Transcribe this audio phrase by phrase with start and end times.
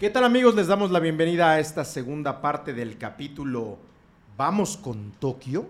[0.00, 0.56] ¿Qué tal amigos?
[0.56, 3.78] Les damos la bienvenida a esta segunda parte del capítulo
[4.36, 5.68] Vamos con Tokio.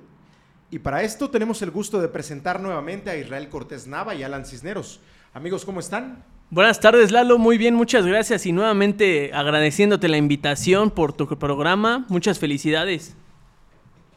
[0.70, 4.46] Y para esto tenemos el gusto de presentar nuevamente a Israel Cortés Nava y Alan
[4.46, 5.00] Cisneros.
[5.34, 6.24] Amigos, ¿cómo están?
[6.48, 7.36] Buenas tardes, Lalo.
[7.36, 8.46] Muy bien, muchas gracias.
[8.46, 12.06] Y nuevamente agradeciéndote la invitación por tu programa.
[12.08, 13.14] Muchas felicidades.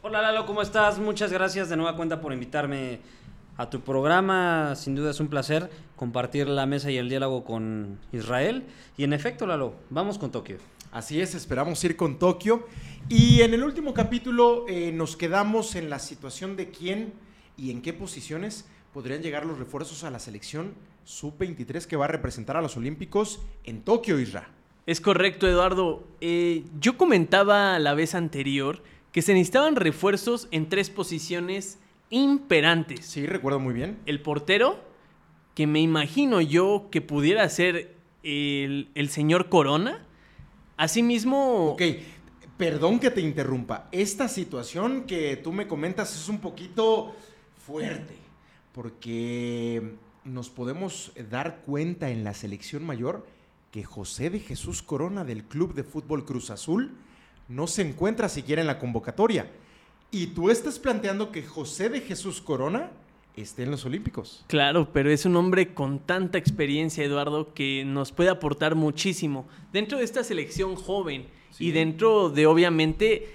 [0.00, 0.98] Hola, Lalo, ¿cómo estás?
[0.98, 3.00] Muchas gracias de nueva cuenta por invitarme
[3.58, 4.74] a tu programa.
[4.76, 8.64] Sin duda es un placer compartir la mesa y el diálogo con Israel.
[8.96, 10.56] Y en efecto, Lalo, vamos con Tokio.
[10.90, 12.66] Así es, esperamos ir con Tokio.
[13.10, 17.12] Y en el último capítulo eh, nos quedamos en la situación de quién
[17.58, 20.72] y en qué posiciones podrían llegar los refuerzos a la selección
[21.04, 24.48] sub-23 que va a representar a los Olímpicos en Tokio, Isra.
[24.86, 26.06] Es correcto, Eduardo.
[26.20, 28.82] Eh, yo comentaba la vez anterior
[29.12, 31.78] que se necesitaban refuerzos en tres posiciones
[32.10, 33.06] imperantes.
[33.06, 33.98] Sí, recuerdo muy bien.
[34.06, 34.78] El portero,
[35.54, 40.04] que me imagino yo que pudiera ser el, el señor Corona.
[40.76, 41.72] Asimismo...
[41.72, 41.82] Ok,
[42.56, 43.88] perdón que te interrumpa.
[43.92, 47.14] Esta situación que tú me comentas es un poquito
[47.66, 48.14] fuerte,
[48.72, 53.26] porque nos podemos dar cuenta en la selección mayor
[53.70, 56.96] que José de Jesús Corona del Club de Fútbol Cruz Azul
[57.48, 59.50] no se encuentra siquiera en la convocatoria.
[60.10, 62.90] Y tú estás planteando que José de Jesús Corona
[63.36, 64.44] esté en los Olímpicos.
[64.46, 69.98] Claro, pero es un hombre con tanta experiencia, Eduardo, que nos puede aportar muchísimo dentro
[69.98, 71.26] de esta selección joven
[71.58, 73.28] y dentro de, obviamente,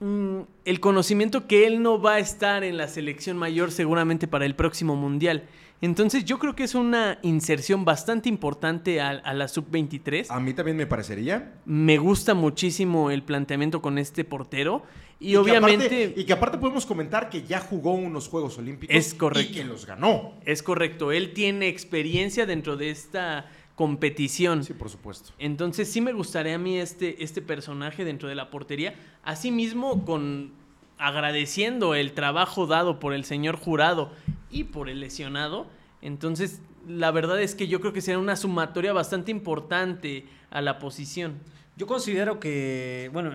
[0.00, 4.44] mm, el conocimiento que él no va a estar en la selección mayor seguramente para
[4.44, 5.48] el próximo Mundial.
[5.82, 10.26] Entonces yo creo que es una inserción bastante importante a, la sub-23.
[10.28, 11.54] A mí también me parecería.
[11.64, 14.82] Me gusta muchísimo el planteamiento con este portero.
[15.18, 16.14] Y, obviamente...
[16.16, 18.94] y que aparte podemos comentar que ya jugó unos Juegos Olímpicos.
[18.94, 19.52] Es correcto.
[19.52, 20.34] Y que los ganó.
[20.44, 21.12] Es correcto.
[21.12, 24.64] Él tiene experiencia dentro de esta competición.
[24.64, 25.32] Sí, por supuesto.
[25.38, 28.94] Entonces sí me gustaría a mí este, este personaje dentro de la portería.
[29.22, 30.52] Asimismo, con
[30.98, 34.12] agradeciendo el trabajo dado por el señor jurado
[34.50, 35.66] y por el lesionado.
[36.02, 40.78] Entonces, la verdad es que yo creo que será una sumatoria bastante importante a la
[40.78, 41.38] posición.
[41.76, 43.32] Yo considero que, bueno,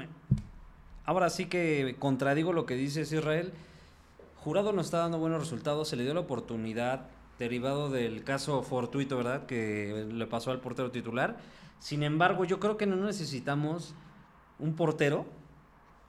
[1.05, 3.53] ahora sí que contradigo lo que dice Israel.
[4.37, 7.07] Jurado no está dando buenos resultados, se le dio la oportunidad
[7.39, 9.45] derivado del caso fortuito, ¿verdad?
[9.45, 11.37] Que le pasó al portero titular.
[11.79, 13.93] Sin embargo, yo creo que no necesitamos
[14.59, 15.25] un portero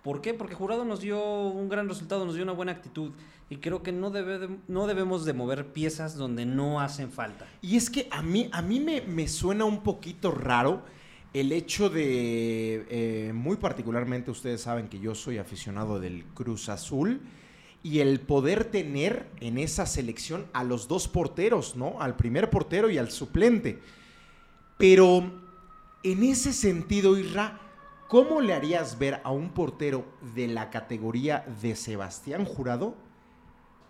[0.06, 0.34] ¿Por qué?
[0.34, 3.11] Porque Jurado nos dio un gran resultado, nos dio una buena actitud
[3.50, 7.44] y creo que no, debe no debemos de mover piezas donde no hacen falta.
[7.61, 10.83] Y es que a mí, a mí me, suena un poquito raro
[11.34, 17.21] el hecho de, eh, muy particularmente ustedes saben que yo soy aficionado del Cruz Azul
[17.83, 22.00] y el poder tener en esa selección a los dos porteros, ¿no?
[22.00, 23.81] Al primer portero y al suplente.
[24.78, 25.33] Pero
[26.05, 27.66] en ese sentido, Irra,
[28.09, 32.94] ¿Cómo le harías ver a un portero de la categoría de Sebastián Jurado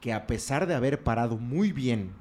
[0.01, 2.13] que a pesar de haber parado muy bien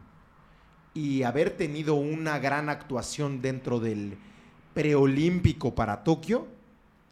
[0.94, 4.18] y haber tenido una gran actuación dentro del
[4.74, 6.48] preolímpico para Tokio,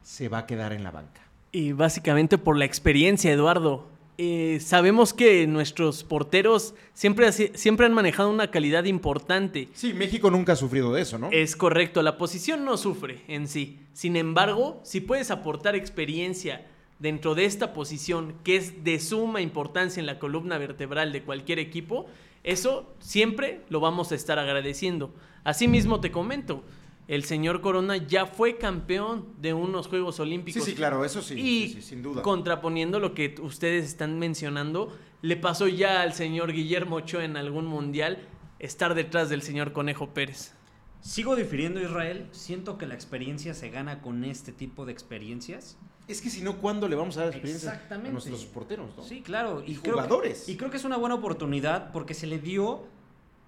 [0.01, 1.21] se va a quedar en la banca?
[1.53, 3.87] Y básicamente por la experiencia, Eduardo.
[4.17, 9.69] Eh, sabemos que nuestros porteros siempre, siempre han manejado una calidad importante.
[9.73, 11.29] Sí, México nunca ha sufrido de eso, ¿no?
[11.31, 13.79] Es correcto, la posición no sufre en sí.
[13.93, 16.67] Sin embargo, si puedes aportar experiencia
[16.99, 21.59] dentro de esta posición, que es de suma importancia en la columna vertebral de cualquier
[21.59, 22.05] equipo,
[22.43, 25.13] eso siempre lo vamos a estar agradeciendo.
[25.43, 26.63] Asimismo te comento,
[27.07, 30.63] el señor Corona ya fue campeón de unos Juegos Olímpicos.
[30.63, 32.21] Sí, sí, claro, eso sí, y sin duda.
[32.21, 37.65] Contraponiendo lo que ustedes están mencionando, le pasó ya al señor Guillermo Ochoa en algún
[37.65, 38.19] mundial
[38.59, 40.53] estar detrás del señor Conejo Pérez.
[41.01, 45.77] Sigo difiriendo Israel, siento que la experiencia se gana con este tipo de experiencias.
[46.07, 48.89] Es que si no, ¿cuándo le vamos a dar experiencia a nuestros porteros?
[49.05, 49.63] Sí, claro.
[49.65, 50.47] Y, jugadores.
[50.47, 52.85] y creo que es una buena oportunidad porque se le dio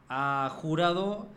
[0.10, 1.28] a Jurado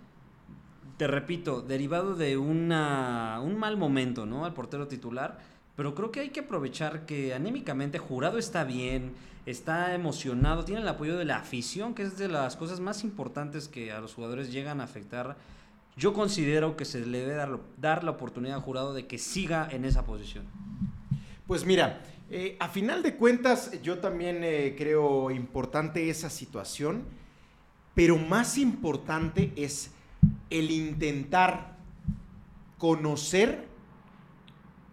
[0.99, 4.45] te repito, derivado de un mal momento, ¿no?
[4.45, 5.39] Al portero titular.
[5.77, 9.13] Pero creo que hay que aprovechar que anímicamente Jurado está bien,
[9.47, 13.69] está emocionado, tiene el apoyo de la afición, que es de las cosas más importantes
[13.69, 15.37] que a los jugadores llegan a afectar.
[15.97, 19.69] Yo considero que se le debe dar, dar la oportunidad a Jurado de que siga
[19.71, 20.47] en esa posición.
[21.47, 27.05] Pues mira, eh, a final de cuentas yo también eh, creo importante esa situación,
[27.95, 29.93] pero más importante es
[30.51, 31.77] el intentar
[32.79, 33.69] conocer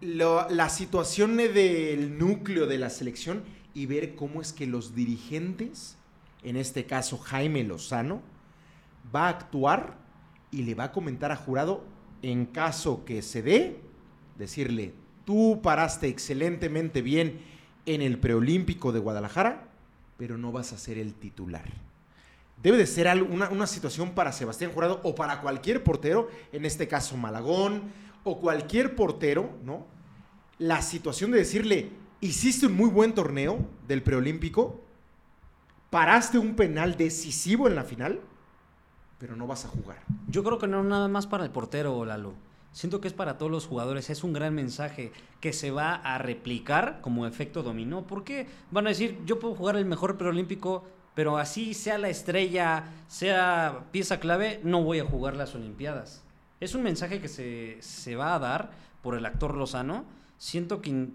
[0.00, 3.44] la situación del núcleo de la selección
[3.74, 5.96] y ver cómo es que los dirigentes,
[6.42, 8.22] en este caso Jaime Lozano,
[9.14, 9.98] va a actuar
[10.50, 11.84] y le va a comentar a Jurado
[12.22, 13.80] en caso que se dé,
[14.38, 14.94] decirle,
[15.24, 17.40] tú paraste excelentemente bien
[17.84, 19.68] en el preolímpico de Guadalajara,
[20.16, 21.85] pero no vas a ser el titular.
[22.62, 27.16] Debe de ser una, situación para Sebastián Jurado o para cualquier portero, en este caso
[27.16, 27.82] Malagón,
[28.24, 29.86] o cualquier portero, ¿no?
[30.58, 34.80] La situación de decirle, hiciste un muy buen torneo del preolímpico,
[35.90, 38.20] paraste un penal decisivo en la final,
[39.18, 39.98] pero no vas a jugar.
[40.28, 42.34] Yo creo que no nada más para el portero, Lalo.
[42.72, 45.10] Siento que es para todos los jugadores, es un gran mensaje
[45.40, 48.06] que se va a replicar como efecto dominó.
[48.06, 48.46] ¿Por qué?
[48.70, 50.84] Van a decir, yo puedo jugar el mejor preolímpico,
[51.16, 56.22] pero así sea la estrella, sea pieza clave, no voy a jugar las Olimpiadas.
[56.60, 58.70] Es un mensaje que se, se va a dar
[59.00, 60.04] por el actor Lozano.
[60.36, 61.08] Siento que,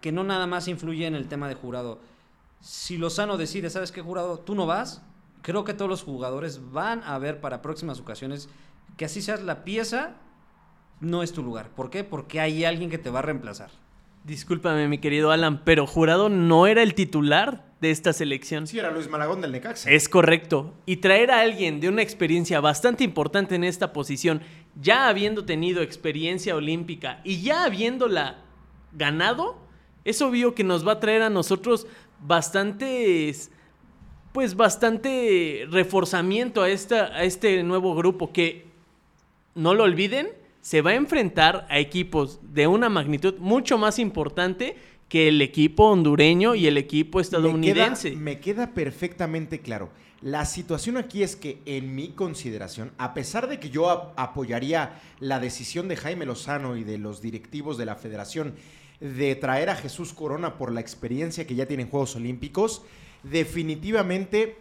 [0.00, 1.98] que no nada más influye en el tema de jurado.
[2.60, 4.38] Si Lozano decide, ¿sabes qué jurado?
[4.38, 5.02] Tú no vas,
[5.42, 8.48] creo que todos los jugadores van a ver para próximas ocasiones
[8.96, 10.14] que así seas la pieza,
[11.00, 11.70] no es tu lugar.
[11.70, 12.04] ¿Por qué?
[12.04, 13.70] Porque hay alguien que te va a reemplazar.
[14.22, 18.66] Discúlpame, mi querido Alan, pero Jurado no era el titular de esta selección.
[18.66, 19.90] Sí, era Luis Malagón del Necaxa.
[19.90, 20.74] Es correcto.
[20.86, 24.42] Y traer a alguien de una experiencia bastante importante en esta posición,
[24.80, 28.38] ya habiendo tenido experiencia olímpica y ya habiéndola
[28.92, 29.58] ganado,
[30.04, 31.86] es obvio que nos va a traer a nosotros
[32.20, 33.50] bastantes
[34.32, 38.68] pues bastante reforzamiento a, esta, a este nuevo grupo que,
[39.54, 40.28] no lo olviden,
[40.60, 44.76] se va a enfrentar a equipos de una magnitud mucho más importante
[45.08, 48.14] que el equipo hondureño y el equipo estadounidense.
[48.16, 49.90] Me queda, perfectamente claro.
[50.20, 55.40] La situación aquí es que, en mi consideración, a pesar de que yo apoyaría la
[55.40, 58.54] decisión de Jaime Lozano y de los directivos de la federación
[59.00, 62.82] de traer a Jesús Corona por la experiencia que ya tiene en Juegos Olímpicos,
[63.22, 64.58] definitivamente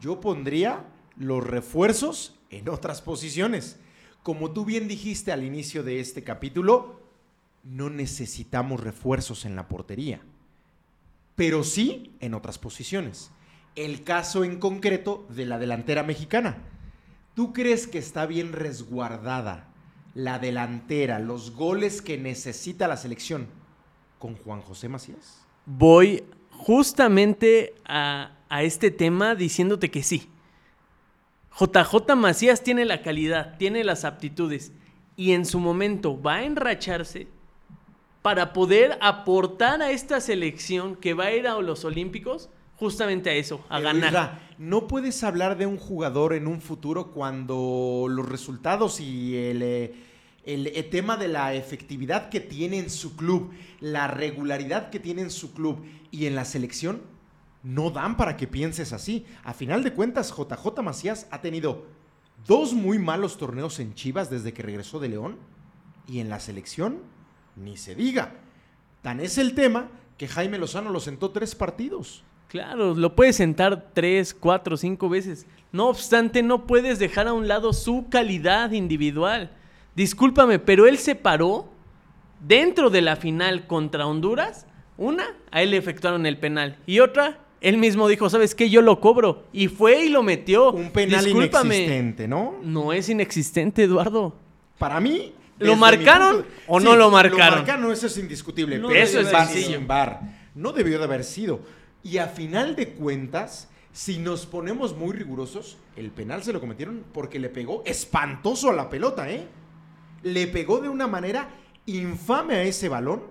[0.00, 0.84] yo pondría
[1.16, 3.80] los refuerzos en otras posiciones.
[4.22, 7.03] Como tú bien dijiste al inicio de este capítulo,
[7.64, 10.20] no necesitamos refuerzos en la portería,
[11.34, 13.30] pero sí en otras posiciones.
[13.74, 16.58] El caso en concreto de la delantera mexicana.
[17.34, 19.72] ¿Tú crees que está bien resguardada
[20.14, 23.48] la delantera, los goles que necesita la selección
[24.20, 25.44] con Juan José Macías?
[25.66, 28.30] Voy justamente a,
[28.62, 30.30] este tema diciéndote que sí.
[31.58, 34.72] JJ Macías tiene la calidad, tiene las aptitudes
[35.16, 37.26] y en su momento va a enracharse
[38.24, 43.34] para poder aportar a esta selección que va a ir a los Olímpicos justamente a
[43.34, 44.40] eso, a ganar.
[44.56, 49.62] no puedes hablar de un jugador en un futuro cuando los resultados y el...
[49.62, 49.94] Eh,
[50.46, 55.30] el, tema de la efectividad que tiene en su club, la regularidad que tiene en
[55.30, 57.02] su club y en la selección,
[57.62, 59.24] no dan para que pienses así.
[59.42, 61.86] A final de cuentas, JJ Macías ha tenido
[62.46, 65.38] dos muy malos torneos en Chivas desde que regresó de León
[66.06, 66.98] y en la selección,
[67.56, 68.32] ni se diga.
[69.02, 72.24] Tan es el tema que Jaime Lozano lo sentó tres partidos.
[72.48, 75.46] Claro, lo puedes sentar tres, cuatro, cinco veces.
[75.72, 79.50] No obstante, no puedes dejar a un lado su calidad individual
[79.94, 81.68] discúlpame, pero él se paró
[82.40, 84.66] dentro de la final contra Honduras.
[84.96, 86.78] Una, a él le efectuaron el penal.
[86.86, 88.70] Y otra, él mismo dijo, ¿sabes qué?
[88.70, 89.44] Yo lo cobro.
[89.52, 90.72] Y fue y lo metió.
[90.72, 92.56] Un penal inexistente, ¿no?
[92.62, 94.34] No es inexistente, Eduardo.
[94.78, 95.32] Para mí...
[95.58, 97.50] ¿Lo marcaron o no lo marcaron?
[97.50, 98.76] Lo marcaron, eso es indiscutible.
[98.76, 99.80] pero eso es sencillo.
[99.86, 100.20] bar.
[100.54, 101.60] No debió de haber sido.
[102.02, 107.04] Y a final de cuentas, si nos ponemos muy rigurosos, el penal se lo cometieron
[107.12, 109.46] porque le pegó espantoso a la pelota, ¿eh?
[110.24, 111.48] le pegó de una manera
[111.86, 113.22] infame a ese balón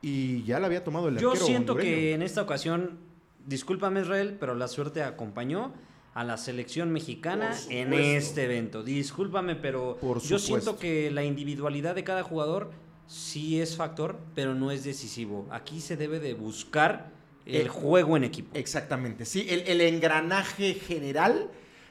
[0.00, 2.98] y ya le había tomado el Yo siento que en esta ocasión,
[3.46, 5.72] discúlpame Israel, pero la suerte acompañó
[6.14, 8.82] a la selección mexicana en este evento.
[8.84, 12.70] Discúlpame, pero yo siento que la individualidad de cada jugador
[13.08, 15.46] sí es factor, pero no es decisivo.
[15.50, 17.10] Aquí se debe de buscar
[17.44, 18.56] el, juego en equipo.
[18.56, 21.50] Exactamente, sí, el, el engranaje general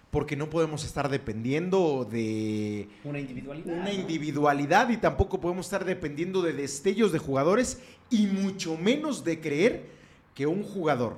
[0.09, 6.43] porque no podemos estar dependiendo de una individualidad, una individualidad y tampoco podemos estar dependiendo
[6.43, 9.87] de destellos de jugadores y mucho menos de creer
[10.35, 11.17] que un jugador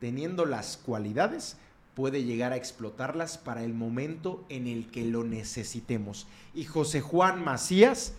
[0.00, 1.56] teniendo las cualidades
[2.00, 6.26] puede llegar a explotarlas para el momento en el que lo necesitemos.
[6.54, 8.14] Y José Juan Macías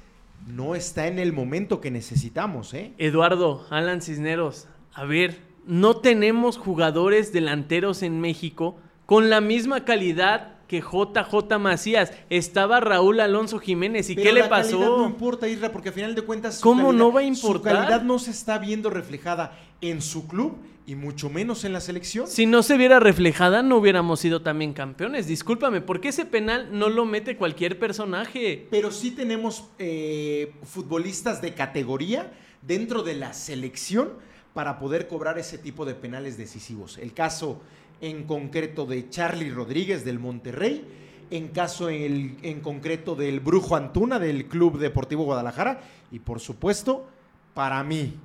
[0.47, 2.93] no está en el momento que necesitamos, ¿eh?
[2.99, 10.57] Eduardo, Alan Cisneros, a ver, no tenemos jugadores delanteros en México con la misma calidad
[10.67, 12.13] que JJ Macías.
[12.29, 14.11] Estaba Raúl Alonso Jiménez.
[14.11, 14.99] ¿Y qué le pasó?
[14.99, 16.59] no importa, Isra, porque al final de cuentas.
[16.59, 17.73] ¿Cómo no va a importar?
[17.73, 21.81] Su calidad no se está viendo reflejada en su club y mucho menos en la
[21.81, 22.27] selección.
[22.27, 25.27] Si no se viera reflejada, no hubiéramos sido también campeones.
[25.27, 28.67] Discúlpame, ¿por qué ese penal no lo mete cualquier personaje?
[28.71, 34.13] Pero sí tenemos eh, futbolistas de categoría dentro de la selección
[34.53, 36.97] para poder cobrar ese tipo de penales decisivos.
[36.97, 37.61] El caso
[38.01, 40.83] en concreto de Charlie Rodríguez del Monterrey,
[41.29, 47.07] en caso en, en concreto del Brujo Antuna del Club Deportivo Guadalajara y por supuesto,
[47.53, 48.15] para mí,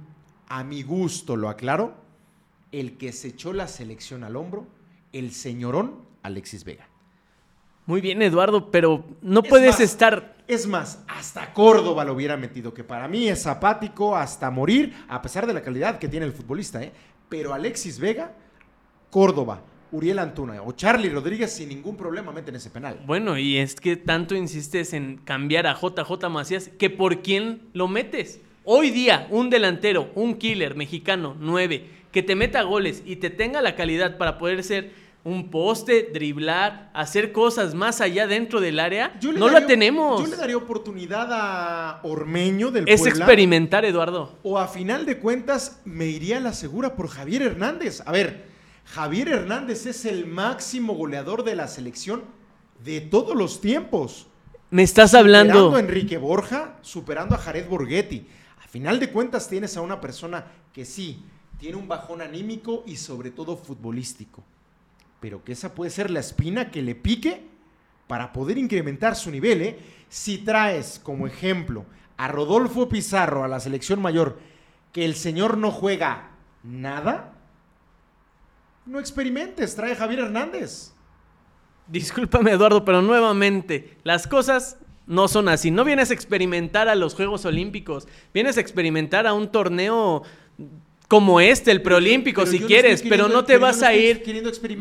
[0.48, 2.05] a mi gusto lo aclaro,
[2.72, 4.66] el que se echó la selección al hombro,
[5.12, 6.88] el señorón Alexis Vega.
[7.86, 10.36] Muy bien, Eduardo, pero no Es puedes más, estar...
[10.48, 15.22] Es más, hasta Córdoba lo hubiera metido, que para mí es apático hasta morir, a
[15.22, 16.92] pesar de la calidad que tiene el futbolista, ¿eh?
[17.28, 18.34] Pero Alexis Vega,
[19.10, 23.00] Córdoba, Uriel Antuna o Charlie Rodríguez sin ningún problema meten ese penal.
[23.06, 27.88] Bueno, y es que tanto insistes en cambiar a JJ Macías que por quién lo
[27.88, 28.40] metes.
[28.64, 33.60] Hoy día, un delantero, un killer mexicano, 9, que te meta goles y te tenga
[33.60, 34.90] la calidad para poder ser
[35.22, 40.22] un poste, driblar, hacer cosas más allá dentro del área, Yo no daría- la tenemos.
[40.22, 43.18] Yo le daría oportunidad a Ormeño del Es Puebla.
[43.26, 44.38] experimentar, Eduardo.
[44.44, 48.02] O a final de cuentas me iría a la segura por Javier Hernández.
[48.06, 48.46] A ver,
[48.86, 52.22] Javier Hernández es el máximo goleador de la selección
[52.82, 54.28] de todos los tiempos.
[54.70, 55.76] Me estás Superando hablando.
[55.76, 58.26] a Enrique Borja, superando a Jared Borghetti.
[58.64, 61.22] A final de cuentas tienes a una persona que sí,
[61.58, 64.42] tiene un bajón anímico y sobre todo futbolístico.
[65.20, 67.42] Pero que esa puede ser la espina que le pique
[68.06, 69.62] para poder incrementar su nivel.
[69.62, 69.78] ¿eh?
[70.08, 71.86] Si traes como ejemplo
[72.16, 74.38] a Rodolfo Pizarro a la selección mayor,
[74.92, 76.30] que el señor no juega
[76.62, 77.34] nada,
[78.84, 80.92] no experimentes, trae a Javier Hernández.
[81.88, 85.70] Discúlpame, Eduardo, pero nuevamente, las cosas no son así.
[85.70, 90.22] No vienes a experimentar a los Juegos Olímpicos, vienes a experimentar a un torneo
[91.08, 94.22] como este, el preolímpico, Pero si quieres, pero no te vas no a ir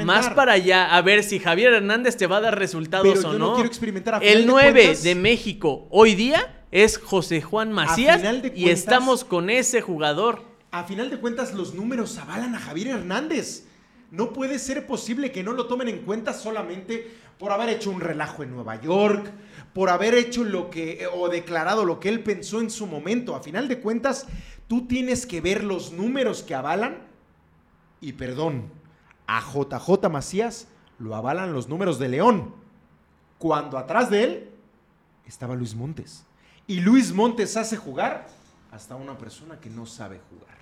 [0.04, 3.34] más para allá a ver si Javier Hernández te va a dar resultados Pero o
[3.34, 3.54] yo no no.
[3.56, 4.16] quiero experimentar.
[4.16, 8.22] A el de 9 cuentas- de México hoy día es José Juan Macías
[8.56, 10.42] y estamos con ese jugador.
[10.72, 13.66] A final de cuentas, los números avalan a Javier Hernández.
[14.12, 18.02] No puede ser posible que no lo tomen en cuenta solamente por haber hecho un
[18.02, 19.30] relajo en Nueva York,
[19.74, 23.36] por haber hecho lo que, o declarado lo que él pensó en su momento.
[23.36, 24.26] A final de cuentas,
[24.68, 26.98] tú tienes que ver los números que avalan.
[28.02, 28.70] Y perdón,
[29.28, 30.68] a JJ Macías
[31.00, 32.54] lo avalan los números de León.
[33.38, 34.50] Cuando atrás de él
[35.26, 36.26] estaba Luis Montes.
[36.68, 38.28] Y Luis Montes hace jugar
[38.72, 40.56] hasta una persona que no sabe jugar.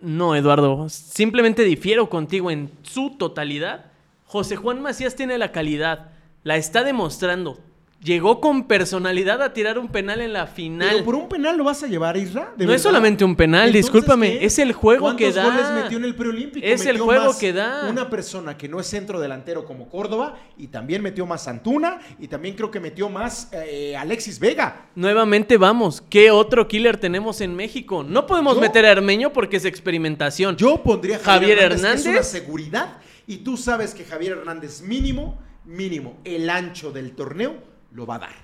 [0.00, 3.92] No, Eduardo, simplemente difiero contigo en su totalidad.
[4.26, 6.12] José Juan Macías tiene la calidad,
[6.42, 7.58] la está demostrando.
[8.02, 10.90] Llegó con personalidad a tirar un penal en la final.
[10.92, 12.52] Pero por un penal lo vas a llevar, Isra.
[12.56, 14.44] ¿De No es solamente un penal, Entonces, discúlpame, ¿qué?
[14.46, 15.44] es el juego que ¿Cuántos da.
[15.44, 16.64] goles metió en el preolímpico?
[16.64, 17.88] Es el juego más que da.
[17.90, 22.28] Una persona que no es centro delantero como Córdoba y también metió más Antuna y
[22.28, 24.86] también creo que metió más eh, Alexis Vega.
[24.94, 28.04] Nuevamente vamos, ¿qué otro killer tenemos en México?
[28.04, 30.56] No podemos Yo- meter a Armeño porque es experimentación.
[30.56, 32.30] Yo pondría a Javier, Javier Hernández, que es una Hernández.
[32.30, 38.16] seguridad y tú sabes que Javier Hernández mínimo, mínimo, el ancho del torneo lo va
[38.16, 38.34] a dar.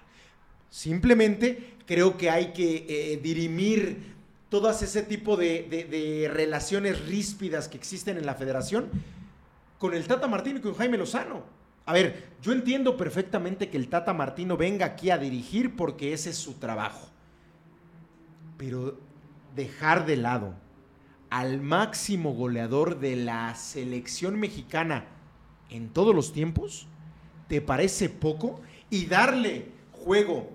[0.71, 4.15] Simplemente creo que hay que eh, dirimir
[4.49, 8.89] todas ese tipo de, de- relaciones ríspidas que existen en la federación
[9.79, 11.43] con el Tata Martino y con Jaime Lozano.
[11.85, 16.31] A ver, yo entiendo perfectamente que el Tata Martino venga aquí a dirigir porque ese
[16.31, 17.09] es su trabajo.
[18.57, 18.99] Pero
[19.57, 20.55] dejar de lado
[21.31, 25.07] al máximo goleador de la selección mexicana
[25.71, 26.87] en todos los tiempos,
[27.49, 28.61] ¿te parece poco?
[28.93, 29.69] Y darle
[30.05, 30.51] juego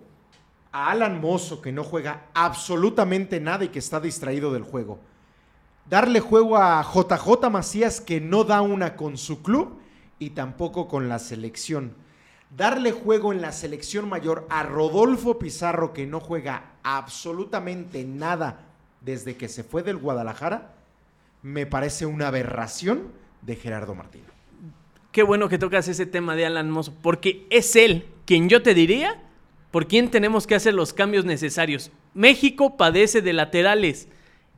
[0.71, 4.99] a Alan Mozo, que no juega absolutamente nada y que está distraído del juego.
[5.89, 9.79] Darle juego a JJ Macías, que no da una con su club
[10.19, 11.95] y tampoco con la selección.
[12.55, 18.67] Darle juego en la selección mayor a Rodolfo Pizarro, que no juega absolutamente nada
[19.01, 20.75] desde que se fue del Guadalajara,
[21.41, 23.07] me parece una aberración
[23.41, 24.27] de Gerardo Martino.
[25.11, 28.75] Qué bueno que tocas ese tema de Alan Mozo, porque es él quien yo te
[28.75, 29.19] diría
[29.71, 31.91] por quién tenemos que hacer los cambios necesarios.
[32.13, 34.09] México padece de laterales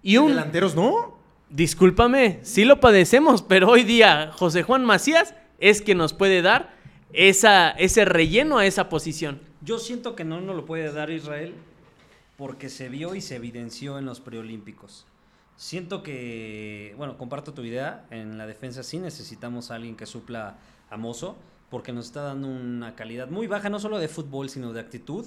[0.02, 1.18] y un Delanteros no.
[1.50, 6.76] Discúlpame, sí lo padecemos, pero hoy día José Juan Macías es que nos puede dar
[7.12, 9.40] esa, ese relleno a esa posición.
[9.62, 11.54] Yo siento que no nos lo puede dar Israel
[12.38, 15.06] porque se vio y se evidenció en los preolímpicos.
[15.58, 20.56] Siento que, bueno, comparto tu idea, en la defensa sí necesitamos a alguien que supla
[20.90, 21.36] a Mozo,
[21.70, 25.26] porque nos está dando una calidad muy baja, no solo de fútbol, sino de actitud.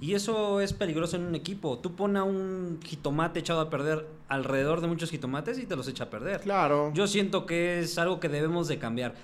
[0.00, 1.78] Y eso es peligroso en un equipo.
[1.78, 5.86] Tú pones a un jitomate echado a perder alrededor de muchos jitomates y te los
[5.86, 6.40] echa a perder.
[6.40, 6.92] Claro.
[6.94, 9.14] Yo siento que es algo que debemos de cambiar.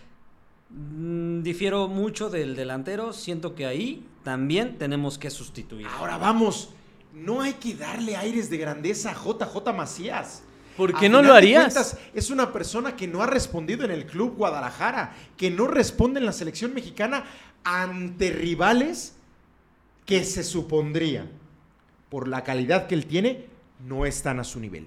[0.71, 5.89] Mm, difiero mucho del delantero, siento que ahí también tenemos que sustituir.
[5.99, 6.71] Ahora vamos,
[7.13, 10.45] no hay que darle aires de grandeza a JJ Macías.
[10.81, 11.65] ¿Por qué A no lo harías?
[11.75, 16.21] cuentas, es una persona que no ha respondido en el club Guadalajara, que no responde
[16.21, 17.25] en la selección mexicana
[17.65, 19.13] ante rivales
[20.07, 21.31] que se supondría,
[22.09, 23.45] por la calidad que él tiene,
[23.87, 24.87] no están a su nivel.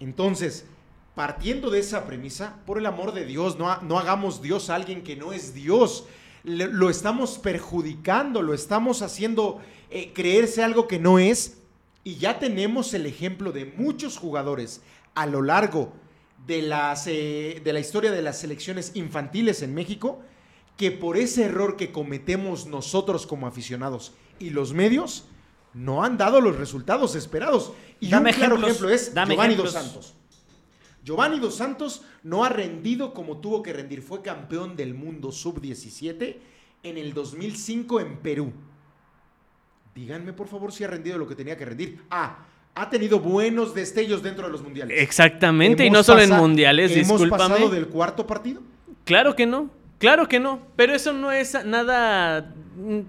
[0.00, 0.66] Entonces,
[1.14, 4.74] partiendo de esa premisa, por el amor de Dios, no, ha- no hagamos Dios a
[4.74, 6.04] alguien que no es Dios.
[6.44, 9.60] Le- lo estamos perjudicando, lo estamos haciendo
[9.90, 11.58] eh, creerse algo que no es.
[12.04, 14.80] Y ya tenemos el ejemplo de muchos jugadores
[15.14, 15.92] a lo largo
[16.46, 20.22] de, las, eh, de la historia de las selecciones infantiles en México,
[20.76, 25.26] que por ese error que cometemos nosotros como aficionados y los medios,
[25.74, 27.72] no han dado los resultados esperados.
[28.00, 29.74] Y Dame un claro ejemplos, ejemplo es dame Giovanni ejemplos.
[29.74, 30.14] Dos Santos.
[31.04, 34.02] Giovanni Dos Santos no ha rendido como tuvo que rendir.
[34.02, 36.36] Fue campeón del mundo sub-17
[36.82, 38.52] en el 2005 en Perú.
[39.94, 42.02] Díganme por favor si ha rendido lo que tenía que rendir.
[42.10, 45.00] Ah, ha tenido buenos destellos dentro de los mundiales.
[45.00, 47.54] Exactamente, y no solo en mundiales, ¿Hemos discúlpame.
[47.54, 48.62] pasado del cuarto partido?
[49.04, 53.00] Claro que no, claro que no, pero eso no es nada mm,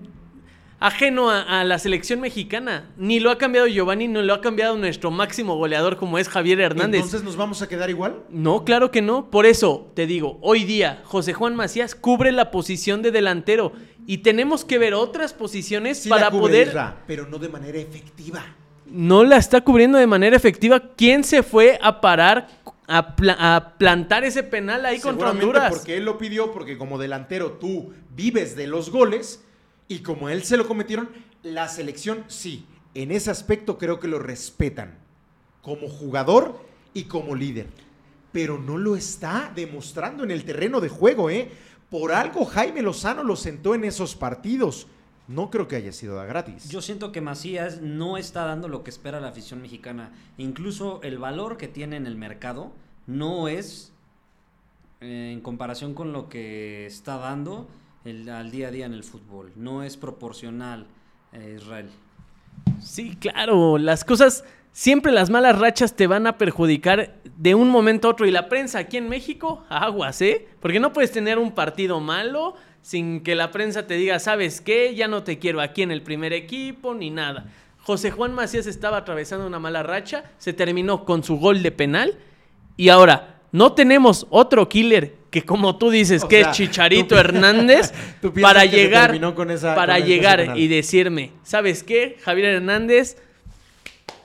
[0.80, 2.92] ajeno a, a la selección mexicana.
[2.98, 6.60] Ni lo ha cambiado Giovanni, ni lo ha cambiado nuestro máximo goleador como es Javier
[6.60, 7.00] Hernández.
[7.00, 8.24] Entonces nos vamos a quedar igual.
[8.30, 9.30] No, claro que no.
[9.30, 13.72] Por eso te digo, hoy día José Juan Macías cubre la posición de delantero
[14.06, 16.94] y tenemos que ver otras posiciones Sí para la cubre poder...
[17.08, 18.44] Pero no de manera efectiva.
[18.94, 20.80] No la está cubriendo de manera efectiva.
[20.96, 22.48] ¿Quién se fue a parar
[22.86, 25.74] a, pla- a plantar ese penal ahí contra Honduras?
[25.74, 29.44] porque él lo pidió, porque como delantero tú vives de los goles
[29.88, 31.10] y como él se lo cometieron,
[31.42, 34.96] la selección sí, en ese aspecto creo que lo respetan
[35.64, 36.60] como jugador
[36.94, 37.66] y como líder.
[38.32, 41.50] Pero no lo está demostrando en el terreno de juego, ¿eh?
[41.90, 44.86] Por algo Jaime Lozano lo sentó en esos partidos.
[45.28, 46.70] No creo que haya sido de gratis.
[46.70, 50.12] Yo siento que Macías no está dando lo que espera la afición mexicana.
[50.38, 52.72] Incluso el valor que tiene en el mercado
[53.08, 53.92] no es
[55.02, 57.68] eh, en comparación con lo que está dando
[58.06, 59.52] el- al día a día en el fútbol.
[59.56, 60.88] No es proporcional,
[61.34, 61.90] eh, Israel.
[62.82, 68.08] Sí, claro, las cosas, siempre las malas rachas te van a perjudicar de un momento
[68.08, 68.26] a otro.
[68.26, 70.48] Y la prensa aquí en México, aguas, ¿eh?
[70.62, 74.94] Porque no puedes tener un partido malo sin que la prensa te diga, ¿sabes qué?
[74.94, 77.46] Ya no te quiero aquí en el primer equipo ni nada.
[77.82, 82.16] José Juan Macías estaba atravesando una mala racha, se terminó con su gol de penal
[82.78, 87.16] y ahora no tenemos otro killer que como tú dices O que sea, es Chicharito
[87.16, 87.92] tú Hernández
[88.22, 92.18] tú para llegar terminó con esa- para con llegar y decirme, ¿sabes qué?
[92.24, 93.18] Javier Hernández,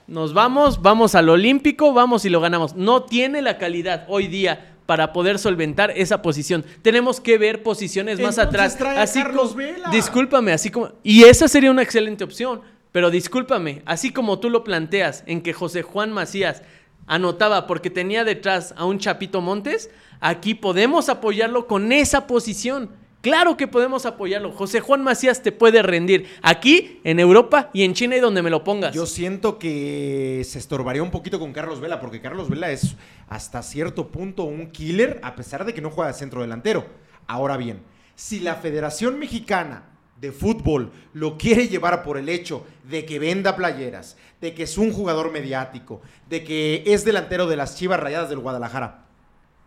[0.07, 2.75] nos vamos, vamos al Olímpico, vamos y lo ganamos.
[2.75, 6.65] No tiene la calidad hoy día para poder solventar esa posición.
[6.81, 8.97] Tenemos que ver posiciones más Entonces atrás.
[8.97, 9.91] Así Carlos como- Vela.
[9.91, 14.65] Discúlpame, así como y esa sería una excelente opción, pero discúlpame, así como tú lo
[14.65, 16.63] planteas en que José Juan Macías
[17.07, 22.89] anotaba porque tenía detrás a un Chapito Montes, aquí podemos apoyarlo con esa posición.
[23.21, 24.53] Claro que podemos apoyarlo.
[24.53, 28.51] José Juan Macías te puede rendir aquí, en Europa y en China y donde me
[28.51, 28.95] lo pongas.
[28.95, 32.97] Yo siento que se estorbaría un poquito con Carlos Vela, porque Carlos Vela es
[33.29, 36.87] hasta cierto punto un killer, a pesar de que no juega de centro delantero.
[37.27, 37.83] Ahora bien,
[38.15, 39.85] si la Federación Mexicana
[40.21, 44.79] de Fútbol lo quiere llevar por el hecho de que venda playeras, de que es
[44.79, 49.07] un jugador mediático, de que es delantero de las Chivas Rayadas del Guadalajara,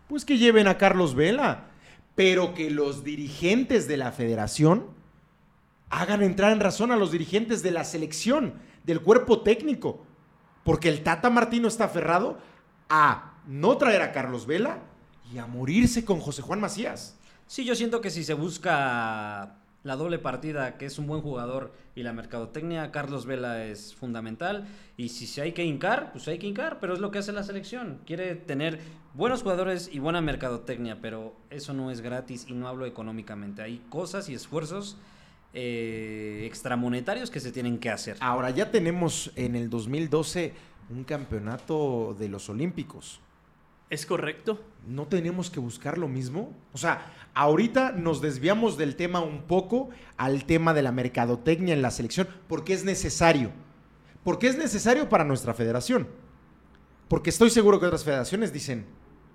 [0.08, 1.66] pues que lleven a Carlos Vela,
[2.14, 4.86] pero que los dirigentes de la federación
[5.90, 10.04] hagan entrar en razón a los dirigentes de la selección, del cuerpo técnico.
[10.64, 12.38] Porque el Tata Martino está aferrado
[12.88, 14.78] a no traer a Carlos Vela
[15.32, 17.16] y a morirse con José Juan Macías.
[17.46, 21.72] Sí, yo siento que si se busca la doble partida, que es un buen jugador,
[21.94, 24.66] y la mercadotecnia, Carlos Vela es fundamental.
[24.96, 27.32] Y si se hay que hincar, pues hay que hincar, pero es lo que hace
[27.32, 28.00] la selección.
[28.06, 28.80] Quiere tener
[29.14, 33.62] buenos jugadores y buena mercadotecnia, pero eso no es gratis y no hablo económicamente.
[33.62, 34.96] Hay cosas y esfuerzos
[35.52, 38.16] eh, extramonetarios que se tienen que hacer.
[38.20, 40.54] Ahora ya tenemos en el 2012
[40.90, 43.20] un campeonato de los Olímpicos.
[43.92, 44.58] ¿Es correcto?
[44.86, 46.56] ¿No tenemos que buscar lo mismo?
[46.72, 51.82] O sea, ahorita nos desviamos del tema un poco al tema de la mercadotecnia en
[51.82, 53.50] la selección, porque es necesario.
[54.24, 56.08] Porque es necesario para nuestra federación.
[57.06, 58.86] Porque estoy seguro que otras federaciones dicen,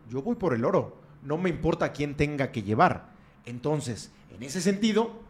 [0.09, 3.11] yo voy por el oro, no me importa quién tenga que llevar.
[3.45, 5.21] Entonces, en ese sentido,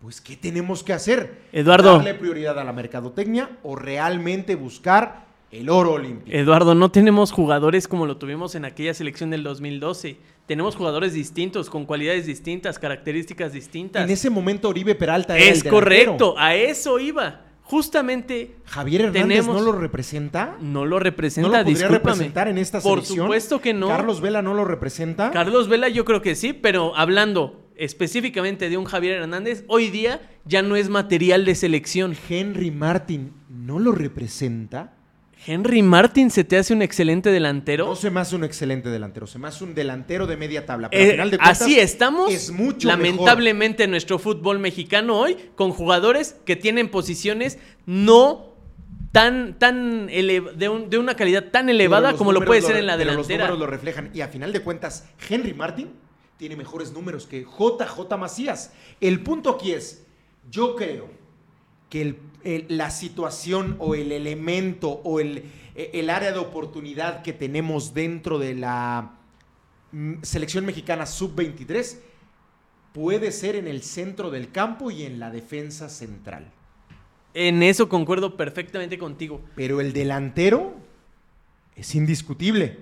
[0.00, 1.48] pues, ¿qué tenemos que hacer?
[1.50, 1.96] Eduardo.
[1.96, 6.30] ¿Darle prioridad a la mercadotecnia o realmente buscar el oro olímpico?
[6.36, 10.16] Eduardo, no tenemos jugadores como lo tuvimos en aquella selección del 2012.
[10.46, 14.04] Tenemos jugadores distintos, con cualidades distintas, características distintas.
[14.04, 17.46] En ese momento Oribe Peralta era es el correcto, a eso iba.
[17.62, 20.56] Justamente Javier Hernández Tenemos- no lo representa.
[20.60, 23.26] no lo ¿No representa, lo podría representar en esta Por selección?
[23.26, 23.86] supuesto que no.
[23.86, 25.30] Carlos Vela no lo representa.
[25.30, 30.20] Carlos Vela yo creo que sí, pero hablando específicamente de un Javier Hernández, hoy día
[30.44, 32.16] ya no es material de selección.
[32.28, 34.94] Henry Martin no lo representa.
[35.46, 37.86] Henry Martin se te hace un excelente delantero.
[37.86, 40.90] No se me hace un excelente delantero, se me hace un delantero de media tabla.
[40.90, 45.18] Pero Eh, al final de cuentas, así estamos, Es mucho lamentablemente, en nuestro fútbol mexicano
[45.18, 48.54] hoy, con jugadores que tienen posiciones no
[49.12, 52.86] tan, tan de, un- de una calidad tan elevada los como lo puede ser en
[52.86, 53.44] la pero Los delantera.
[53.50, 54.10] números lo reflejan.
[54.14, 55.88] Y a final de cuentas, Henry Martin
[56.36, 58.72] tiene mejores números que JJ Macías.
[59.00, 60.06] El punto aquí es,
[60.50, 61.08] yo creo
[61.88, 67.22] que el- el- la situación o el elemento o el, e- el área de oportunidad
[67.22, 69.12] que tenemos dentro de la
[69.92, 71.98] mm, selección mexicana sub-23
[72.92, 76.50] puede ser en el centro del campo y en la defensa central.
[77.34, 79.40] En eso concuerdo perfectamente contigo.
[79.54, 80.74] Pero el delantero
[81.76, 82.78] es indiscutible.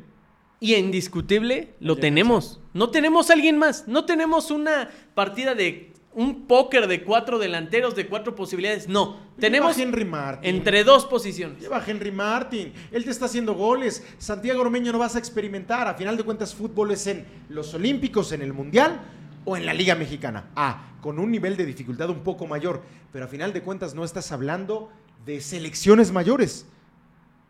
[0.61, 2.59] Y indiscutible lo tenemos.
[2.73, 3.87] No tenemos a alguien más.
[3.87, 8.89] No tenemos una partida de un póker de cuatro delanteros, de cuatro posibilidades.
[8.89, 9.19] No.
[9.39, 10.57] Tenemos Lleva Henry Martin.
[10.57, 11.61] entre dos posiciones.
[11.61, 12.73] Lleva Henry Martin.
[12.91, 14.05] Él te está haciendo goles.
[14.19, 15.87] Santiago Ormeño no vas a experimentar.
[15.87, 19.01] A final de cuentas, fútbol es en los Olímpicos, en el Mundial
[19.45, 20.47] o en la Liga Mexicana.
[20.57, 22.83] Ah, con un nivel de dificultad un poco mayor.
[23.13, 24.91] Pero a final de cuentas, no estás hablando
[25.25, 26.67] de selecciones mayores.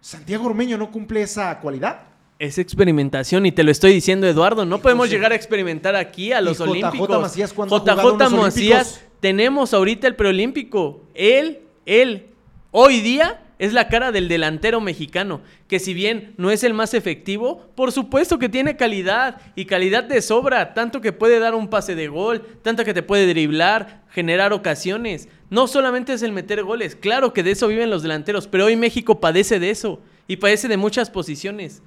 [0.03, 2.03] Santiago Ormeño no cumple esa cualidad.
[2.39, 4.65] Es experimentación y te lo estoy diciendo, Eduardo.
[4.65, 7.21] No podemos llegar a experimentar aquí a los ¿Y JJ Olímpicos.
[7.21, 9.01] Macías Macías, Olímpicos?
[9.19, 11.03] tenemos ahorita el preolímpico.
[11.15, 12.27] Él, él,
[12.71, 15.41] hoy día es la cara del delantero mexicano.
[15.67, 20.05] Que si bien no es el más efectivo, por supuesto que tiene calidad y calidad
[20.05, 20.75] de sobra.
[20.75, 25.29] Tanto que puede dar un pase de gol, tanto que te puede driblar, generar ocasiones.
[25.51, 28.77] No solamente es el meter goles, claro que de eso viven los delanteros, pero hoy
[28.77, 31.83] México padece de eso y padece de muchas posiciones.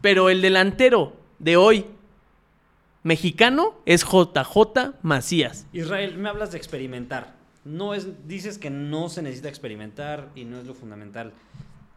[0.00, 1.86] Pero el delantero de hoy
[3.02, 5.66] mexicano es JJ Macías.
[5.72, 7.36] Israel, me hablas de experimentar.
[7.64, 11.32] No es, dices que no se necesita experimentar y no es lo fundamental.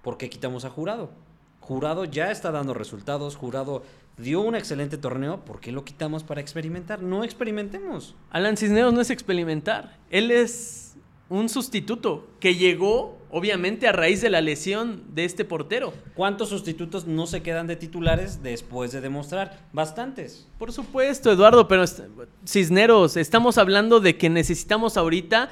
[0.02, 1.12] ¿Por qué quitamos a Jurado?
[1.60, 3.84] Jurado ya está dando resultados, Jurado
[4.18, 7.02] dio un excelente torneo, ¿por qué lo quitamos para experimentar?
[7.02, 8.16] No experimentemos.
[8.32, 10.91] Alan Cisneros no es experimentar, él es
[11.32, 15.94] un sustituto que llegó obviamente a raíz de la lesión de este portero.
[16.14, 19.66] ¿Cuántos sustitutos no se quedan de titulares después de demostrar?
[19.72, 20.46] Bastantes.
[20.60, 21.86] Por supuesto, Eduardo, pero
[22.46, 25.50] Cisneros, estamos hablando de que necesitamos ahorita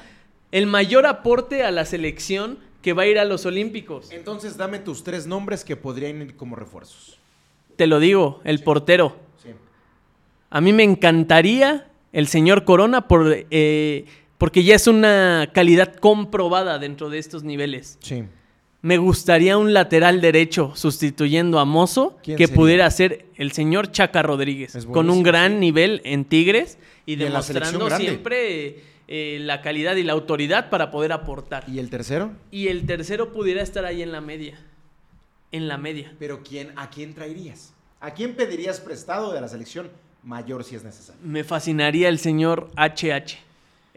[0.52, 4.12] el mayor aporte a la selección que va a ir a los Olímpicos.
[4.12, 7.18] Entonces, dame tus tres nombres que podrían ir como refuerzos.
[7.76, 9.16] Te lo digo, el portero.
[9.42, 9.48] Sí.
[10.50, 14.04] A mí me encantaría el señor Corona por, eh,
[14.40, 17.98] porque ya es una calidad comprobada dentro de estos niveles.
[18.00, 18.24] Sí.
[18.80, 22.56] Me gustaría un lateral derecho sustituyendo a Mozo ¿Quién que sería?
[22.56, 28.82] pudiera ser el señor Chaca Rodríguez, con un gran nivel en Tigres y, demostrando siempre
[29.08, 31.64] eh, la calidad y la autoridad para poder aportar.
[31.68, 32.32] ¿Y el tercero?
[32.50, 34.58] Y el tercero pudiera estar ahí en la media.
[35.52, 36.14] En la media.
[36.18, 37.74] Pero ¿quién, ¿a quién traerías?
[38.00, 39.90] ¿A quién pedirías prestado de la selección
[40.22, 41.20] mayor si es necesario?
[41.22, 43.49] Me fascinaría el señor HH.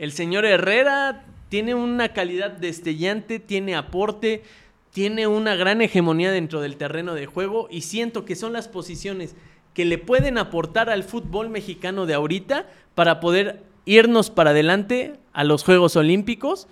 [0.04, 4.44] El señor Herrera tiene una calidad destellante, tiene aporte,
[4.92, 9.34] tiene una gran hegemonía dentro del terreno de juego y siento que son las posiciones
[9.74, 15.46] que le pueden aportar al fútbol mexicano de ahorita para poder irnos para adelante a
[15.46, 16.68] los Juegos Olímpicos,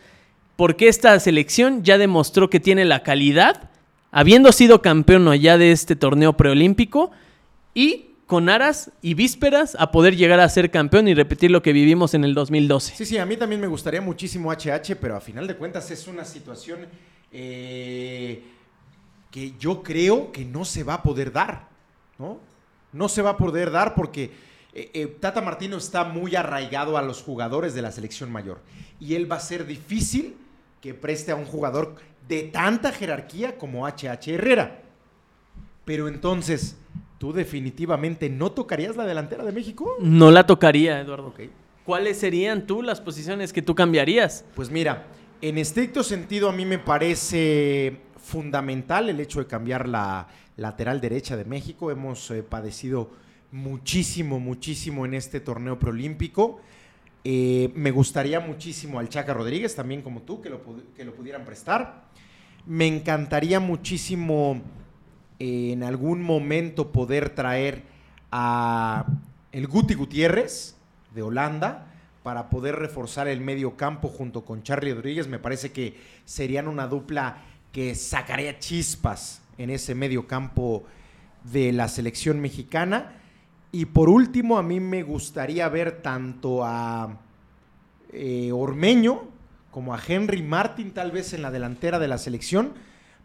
[0.57, 3.69] porque esta selección ya demostró que tiene la calidad,
[4.11, 7.11] habiendo sido campeón allá de este torneo preolímpico
[7.73, 11.73] y con aras y vísperas a poder llegar a ser campeón y repetir lo que
[11.73, 12.95] vivimos en el 2012.
[12.95, 16.07] Sí, sí, a mí también me gustaría muchísimo HH, pero a final de cuentas es
[16.07, 16.87] una situación
[17.33, 18.41] eh,
[19.29, 21.67] que yo creo que no se va a poder dar,
[22.17, 22.39] ¿no?
[22.93, 24.31] No se va a poder dar porque
[24.73, 28.61] eh, eh, Tata Martino está muy arraigado a los jugadores de la selección mayor
[28.97, 30.37] y él va a ser difícil
[30.79, 31.97] que preste a un jugador
[32.29, 34.79] de tanta jerarquía como HH Herrera.
[35.83, 36.77] Pero entonces,
[37.21, 39.95] ¿tú definitivamente no tocarías la delantera de México?
[39.99, 41.31] No la tocaría, Eduardo.
[41.85, 44.43] ¿Cuáles serían tú las posiciones que tú cambiarías?
[44.55, 45.05] Pues mira,
[45.39, 51.37] en estricto sentido a mí me parece fundamental el hecho de cambiar la lateral derecha
[51.37, 51.91] de México.
[51.91, 53.11] Hemos eh, padecido
[53.51, 56.59] muchísimo, muchísimo en este torneo preolímpico.
[57.23, 60.63] Eh, me gustaría muchísimo al Chaca Rodríguez, también como tú, que lo,
[60.95, 62.05] que lo pudieran prestar.
[62.65, 64.59] Me encantaría muchísimo
[65.41, 67.81] en algún momento poder traer
[68.31, 69.05] a
[69.51, 70.75] el Guti Gutiérrez
[71.15, 71.87] de Holanda
[72.21, 75.27] para poder reforzar el medio campo junto con Charlie Rodríguez.
[75.27, 77.37] Me parece que serían una dupla
[77.71, 80.83] que sacaría chispas en ese medio campo
[81.51, 83.13] de la selección mexicana.
[83.71, 87.17] Y por último, a mí me gustaría ver tanto a
[88.13, 89.23] eh, Ormeño
[89.71, 92.73] como a Henry Martin tal vez en la delantera de la selección,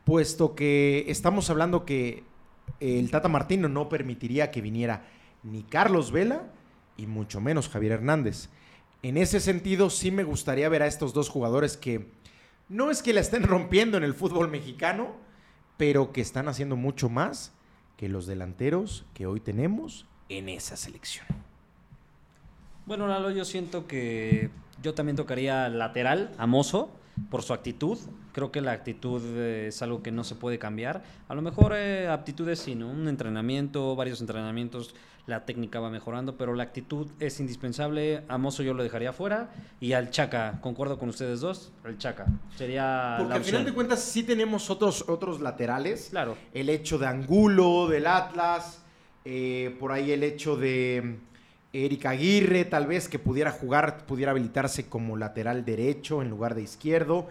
[0.06, 2.22] puesto que estamos hablando que
[2.78, 5.08] el Tata Martino no permitiría que viniera
[5.42, 6.44] ni Carlos Vela
[6.96, 8.48] y mucho menos Javier Hernández.
[9.02, 12.06] En ese sentido, sí me gustaría ver a estos dos jugadores que
[12.68, 15.16] no es que la estén rompiendo en el fútbol mexicano,
[15.76, 17.52] pero que están haciendo mucho más
[17.96, 21.26] que los delanteros que hoy tenemos en esa selección.
[22.86, 26.92] Bueno, Lalo, yo siento que yo también tocaría lateral a Mozo
[27.30, 27.98] por su actitud.
[28.32, 31.02] Creo que la actitud eh, es algo que no se puede cambiar.
[31.28, 32.90] A lo mejor eh, aptitudes sí, ¿no?
[32.90, 34.94] Un entrenamiento, varios entrenamientos,
[35.26, 38.22] la técnica va mejorando, pero la actitud es indispensable.
[38.28, 39.50] A Mozo yo lo dejaría fuera.
[39.80, 42.26] Y al Chaca, concuerdo con ustedes dos, al Chaca.
[42.54, 46.08] Sería Porque al final de cuentas sí tenemos otros, otros laterales.
[46.10, 46.36] Claro.
[46.52, 48.84] El hecho de Angulo, del Atlas,
[49.24, 51.18] eh, por ahí el hecho de
[51.72, 56.62] Eric Aguirre, tal vez, que pudiera jugar, pudiera habilitarse como lateral derecho en lugar de
[56.62, 57.28] izquierdo.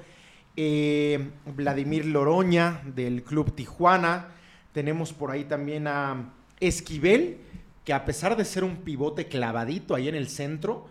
[0.56, 4.28] Eh, Vladimir Loroña, del Club Tijuana.
[4.71, 7.38] Tenemos por ahí también a Esquivel,
[7.84, 10.88] que a pesar de ser un pivote clavadito ahí en el centro,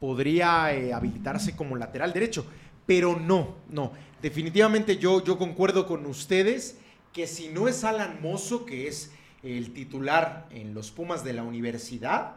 [0.00, 2.46] podría eh, habilitarse como lateral derecho.
[2.86, 3.92] Pero no, no.
[4.20, 6.78] Definitivamente yo, yo concuerdo con ustedes
[7.12, 11.42] que si no es Alan Mozo, que es el titular en los Pumas de la
[11.42, 12.36] universidad,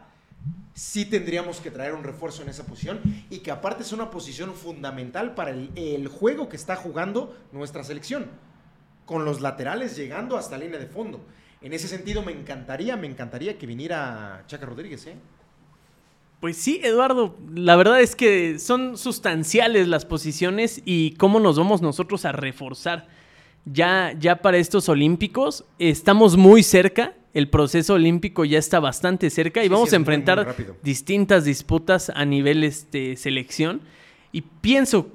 [0.80, 4.54] sí tendríamos que traer un refuerzo en esa posición y que aparte es una posición
[4.54, 8.26] fundamental para el, juego que está jugando nuestra selección,
[9.04, 11.20] con los laterales llegando hasta la línea de fondo.
[11.60, 15.16] En ese sentido me encantaría, me encantaría que viniera Chaca Rodríguez, ¿eh?
[16.40, 21.82] Pues sí, Eduardo, la verdad es que son sustanciales las posiciones y cómo nos vamos
[21.82, 23.08] nosotros a reforzar.
[23.66, 29.64] Ya, ya para estos Olímpicos estamos muy cerca, el proceso olímpico ya está bastante cerca
[29.64, 33.82] y vamos a enfrentar distintas disputas a nivel este, selección.
[34.32, 35.08] Y pienso,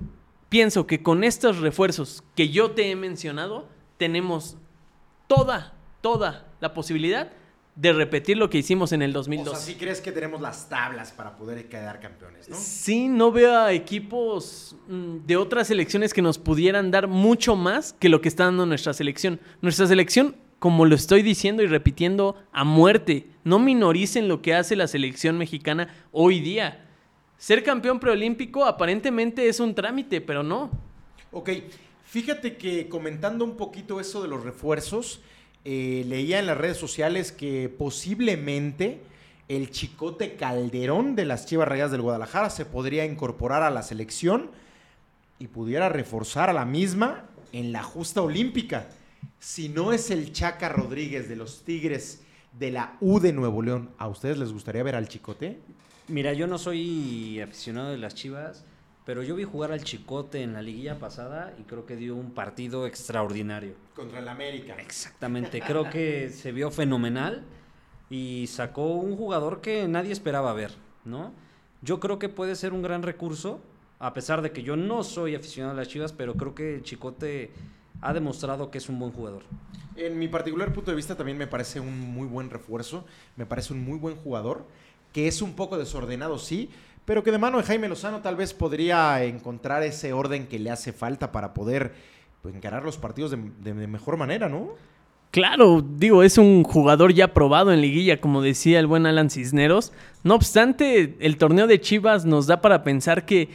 [0.50, 4.58] pienso que con estos refuerzos que yo te he mencionado, tenemos
[5.28, 7.32] toda, toda la posibilidad
[7.76, 9.48] de repetir lo que hicimos en el 2002.
[9.50, 12.56] O sea, ¿sí crees que tenemos las tablas para poder quedar campeones, no?
[12.56, 17.92] Sí, no veo a equipos mm, de otras selecciones que nos pudieran dar mucho más
[17.92, 19.42] que lo que está dando nuestra selección.
[19.62, 23.28] Nuestra selección como lo estoy diciendo y repitiendo a muerte.
[23.44, 26.86] No minoricen lo que hace la selección mexicana hoy día.
[27.38, 30.72] Ser campeón preolímpico aparentemente es un trámite, pero no.
[31.32, 31.50] Ok,
[32.06, 35.20] fíjate que comentando un poquito eso de los refuerzos,
[35.66, 39.02] eh, leía en las redes sociales que posiblemente
[39.48, 44.50] el chicote Calderón de las Chivas Rayas del Guadalajara se podría incorporar a la selección
[45.40, 48.88] y pudiera reforzar a la misma en la justa olímpica
[49.40, 52.24] si no es el Chaca Rodríguez de los Tigres
[52.58, 55.60] de la U de Nuevo León, ¿a ustedes les gustaría ver al Chicote?
[56.08, 58.64] Mira, yo no soy aficionado de las Chivas,
[59.06, 62.32] pero yo vi jugar al Chicote en la liguilla pasada y creo que dio un
[62.32, 63.74] partido extraordinario.
[63.96, 64.76] Contra el América.
[64.80, 67.44] Exactamente, creo que se vio fenomenal
[68.10, 70.72] y sacó un jugador que nadie esperaba ver,
[71.06, 71.34] ¿no?
[71.82, 73.62] Yo creo que puede ser un gran recurso,
[74.00, 76.84] a pesar de que yo no soy aficionado a las Chivas, pero creo que el
[76.84, 77.52] Chicote
[78.02, 79.44] ha demostrado que es un buen jugador.
[79.96, 83.06] En mi particular punto de vista también me parece un muy buen refuerzo,
[83.36, 84.66] me parece un muy buen jugador,
[85.14, 86.70] que es un poco desordenado, sí,
[87.06, 90.72] pero que de mano de Jaime Lozano tal vez podría encontrar ese orden que le
[90.72, 91.94] hace falta para poder
[92.42, 94.74] pues, encarar los partidos de, de mejor manera, ¿no?
[95.36, 99.92] Claro, digo, es un jugador ya probado en liguilla, como decía el buen Alan Cisneros.
[100.24, 103.50] No obstante, el torneo de Chivas nos da para pensar que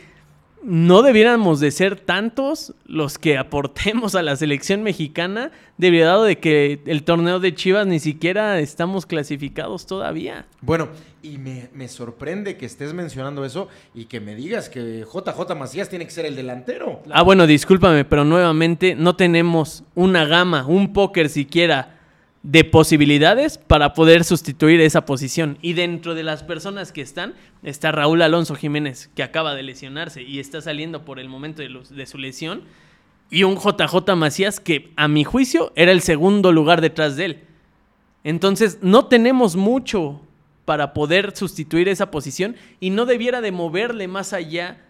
[0.63, 6.39] no debiéramos de ser tantos los que aportemos a la selección mexicana, debido a de
[6.39, 10.47] que el torneo de Chivas ni siquiera estamos clasificados todavía.
[10.61, 10.89] Bueno,
[11.23, 16.05] y me, sorprende que estés mencionando eso y que me digas que JJ Macías tiene
[16.05, 17.03] que ser el delantero.
[17.11, 22.00] Ah, bueno, discúlpame, pero nuevamente no tenemos una gama, un póker siquiera
[22.43, 25.59] de posibilidades para poder sustituir esa posición.
[25.61, 30.23] Y dentro de las personas que están, está Raúl Alonso Jiménez, que acaba de lesionarse
[30.23, 32.63] y está saliendo por el momento de, su lesión.
[33.31, 37.41] Y un JJ Macías que, a mi juicio, era el segundo lugar detrás de él.
[38.25, 40.21] Entonces, no tenemos mucho
[40.65, 44.81] para poder sustituir esa posición y no debiera de moverle más allá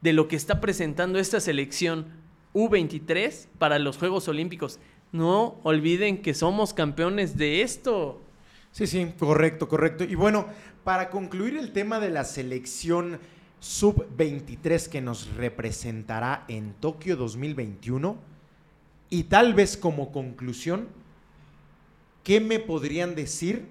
[0.00, 2.06] de lo que está presentando esta selección
[2.54, 4.80] U23 para los Juegos Olímpicos.
[5.12, 8.20] No olviden que somos campeones de esto.
[8.72, 10.04] Sí, sí, correcto, correcto.
[10.04, 10.46] Y bueno,
[10.84, 13.18] para concluir el tema de la selección
[13.58, 18.16] sub-23 que nos representará en Tokio 2021,
[19.10, 20.88] y tal vez como conclusión,
[22.22, 23.66] ¿qué me podrían decir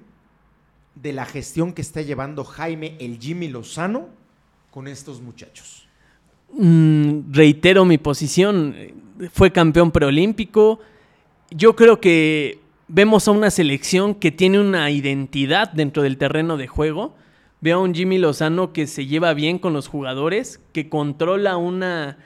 [0.95, 4.09] de la gestión que está llevando Jaime el Jimmy Lozano
[4.69, 5.87] con estos muchachos?
[6.51, 8.75] Mm, reitero mi posición,
[9.31, 10.79] fue campeón preolímpico.
[11.51, 16.67] Yo creo que vemos a una selección que tiene una identidad dentro del terreno de
[16.67, 17.15] juego.
[17.59, 22.17] Veo a un Jimmy Lozano que se lleva bien con los jugadores, que controla una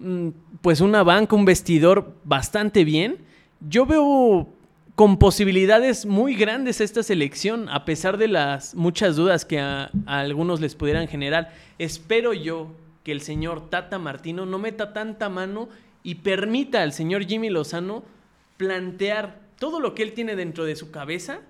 [0.00, 0.30] mm,
[0.62, 3.18] pues una banca, un vestidor bastante bien.
[3.60, 4.48] Yo veo
[4.96, 10.20] con posibilidades muy grandes esta selección, a pesar de las muchas dudas que a, a
[10.20, 11.52] algunos les pudieran generar.
[11.78, 12.72] Espero yo
[13.04, 15.68] que el señor Tata Martino no meta tanta mano
[16.02, 18.15] y permita al señor Jimmy Lozano
[18.56, 21.40] plantear todo lo que él tiene dentro de su cabeza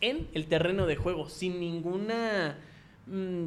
[0.00, 2.56] en el terreno de juego, sin ninguna...
[3.06, 3.46] Mm,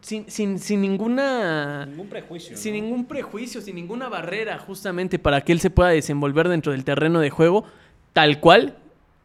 [0.00, 1.86] sin, sin, sin, ninguna...
[1.86, 2.56] Ningún prejuicio.
[2.56, 6.84] Sin ningún prejuicio, sin ninguna barrera, justamente para que él se pueda desenvolver dentro del
[6.84, 7.64] terreno de juego,
[8.12, 8.76] tal cual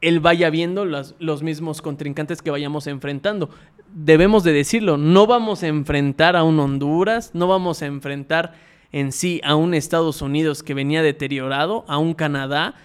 [0.01, 3.49] él vaya viendo los, los mismos contrincantes que vayamos enfrentando.
[3.93, 8.53] Debemos de decirlo, no vamos a enfrentar a un Honduras, no vamos a enfrentar
[8.91, 12.75] en sí a un Estados Unidos que venía deteriorado, a un Canadá,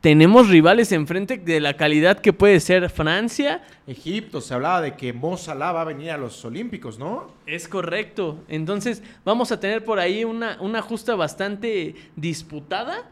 [0.00, 3.62] tenemos rivales enfrente de la calidad que puede ser Francia.
[3.86, 7.28] Egipto, se hablaba de que Mo Salah va a venir a los Olímpicos, ¿no?
[7.46, 8.42] Es correcto.
[8.48, 13.08] Entonces vamos a tener por ahí una, una justa bastante disputada.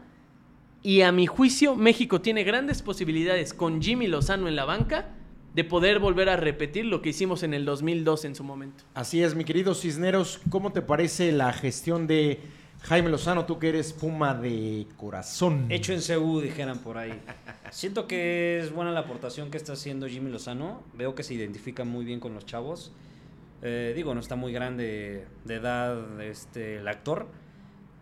[0.83, 5.15] Y a mi juicio, México tiene grandes posibilidades con Jimmy Lozano en la banca
[5.53, 8.83] de poder volver a repetir lo que hicimos en el 2002 en su momento.
[8.93, 10.39] Así es, mi querido Cisneros.
[10.49, 12.39] ¿Cómo te parece la gestión de
[12.83, 15.67] Jaime Lozano, tú que eres puma de corazón.
[15.69, 17.13] Hecho en CU, dijeran por ahí.
[17.69, 20.83] Siento que es buena la aportación que está haciendo Jimmy Lozano.
[20.95, 22.91] Veo que se identifica muy bien con los chavos.
[23.61, 27.27] Eh, digo, no está muy grande de edad este, el actor.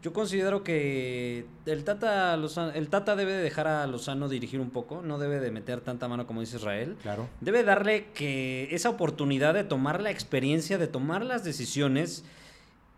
[0.02, 5.02] Yo considero que el Tata, Lozano, el Tata debe dejar a Lozano dirigir un poco,
[5.02, 6.96] no debe de meter tanta mano como dice Israel.
[7.02, 7.28] Claro.
[7.42, 12.24] Debe darle que esa oportunidad de tomar la experiencia, de tomar las decisiones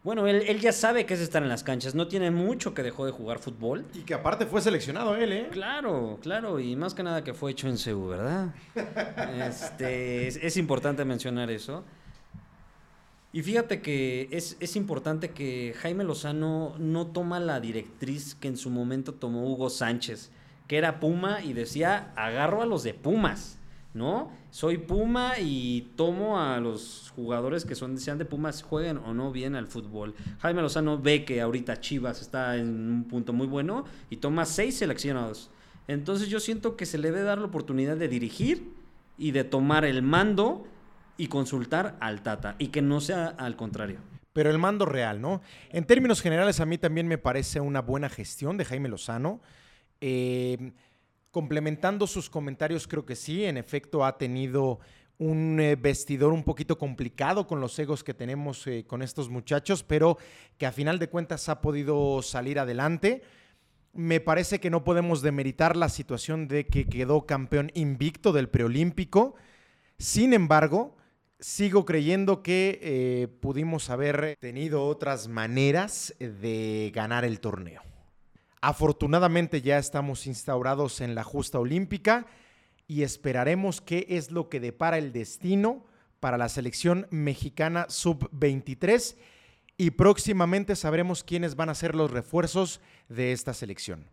[0.03, 1.93] bueno, él, ya sabe que es estar en las canchas.
[1.93, 3.85] No tiene mucho que dejó de jugar fútbol.
[3.93, 5.47] Y que aparte fue seleccionado él, ¿eh?
[5.51, 6.59] Claro, claro.
[6.59, 8.47] Y más que nada que fue hecho en CEU, ¿verdad?
[9.47, 11.83] este, es, importante mencionar eso.
[13.33, 18.57] Y fíjate que es, es, importante que Jaime Lozano no toma la directriz que en
[18.57, 20.31] su momento tomó Hugo Sánchez,
[20.67, 23.57] que era Puma y decía, agarro a los de Pumas.
[23.93, 24.31] ¿no?
[24.51, 29.31] Soy Puma y tomo a los jugadores que son sean de Pumas, jueguen o no
[29.31, 30.13] bien al fútbol.
[30.39, 34.77] Jaime Lozano ve que ahorita Chivas está en un punto muy bueno y toma seis
[34.77, 35.49] seleccionados.
[35.87, 38.71] Entonces yo siento que se le debe dar la oportunidad de dirigir
[39.17, 40.65] y de tomar el mando
[41.21, 43.99] y consultar al Tata y que no sea al contrario.
[44.33, 45.41] Pero el mando real, ¿no?
[45.69, 49.39] En términos generales a mí también me parece una buena gestión de Jaime Lozano.
[49.99, 50.71] Eh,
[51.31, 54.79] Complementando sus comentarios, creo que sí, en efecto ha tenido
[55.17, 59.81] un eh, vestidor un poquito complicado con los egos que tenemos eh, con estos muchachos,
[59.81, 60.17] pero
[60.57, 63.21] que a final de cuentas ha podido salir adelante.
[63.93, 69.35] Me parece que no podemos demeritar la situación de que quedó campeón invicto del preolímpico.
[69.99, 70.97] Sin embargo,
[71.41, 77.81] sigo creyendo que eh, pudimos haber tenido otras maneras de ganar el torneo.
[78.61, 82.27] Afortunadamente ya estamos instaurados en la justa olímpica
[82.87, 85.83] y esperaremos qué es lo que depara el destino
[86.19, 89.15] para la selección mexicana sub-23
[89.77, 94.05] y próximamente sabremos quiénes van a ser los refuerzos de esta selección.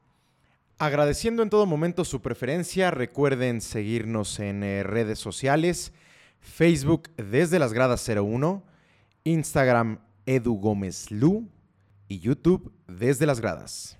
[0.78, 5.92] Agradeciendo en todo momento su preferencia, recuerden seguirnos en eh, redes sociales,
[6.40, 8.62] Facebook desde las gradas 01,
[9.24, 11.48] Instagram Edu Gómez Lu
[12.08, 13.98] y YouTube desde las gradas.